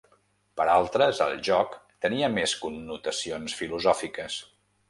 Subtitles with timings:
[0.59, 4.41] Per altres, el joc tenia més connotacions filosòfiques.